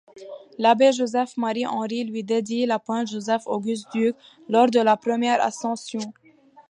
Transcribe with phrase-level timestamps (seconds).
[0.57, 4.15] L'abbé Joseph-Marie Henry lui dédie la Pointe Joseph-Auguste Duc,
[4.49, 6.01] lors de la première ascension.